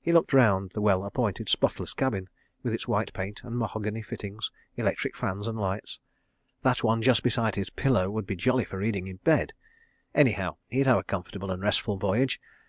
He 0.00 0.10
looked 0.10 0.32
round 0.32 0.70
the 0.70 0.80
well 0.80 1.04
appointed, 1.04 1.48
spotless 1.48 1.94
cabin, 1.94 2.28
with 2.64 2.74
its 2.74 2.88
white 2.88 3.12
paint 3.12 3.42
and 3.44 3.56
mahogany 3.56 4.02
fittings, 4.02 4.50
electric 4.74 5.14
fans 5.16 5.46
and 5.46 5.56
lights. 5.56 6.00
That 6.62 6.82
one 6.82 7.00
just 7.00 7.22
beside 7.22 7.54
his 7.54 7.70
pillow 7.70 8.10
would 8.10 8.26
be 8.26 8.34
jolly 8.34 8.64
for 8.64 8.78
reading 8.78 9.06
in 9.06 9.18
bed. 9.18 9.52
Anyhow, 10.16 10.56
he'd 10.68 10.88
have 10.88 10.98
a 10.98 11.04
comfortable 11.04 11.52
and 11.52 11.62
restful 11.62 11.96
voyage. 11.96 12.40